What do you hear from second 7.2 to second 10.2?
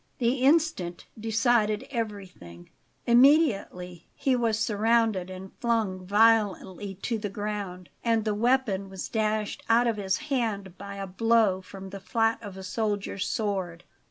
ground, and the weapon was dashed out of his